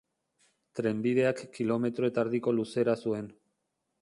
[0.79, 3.31] Trenbideak kilometro eta erdiko luzera zuen.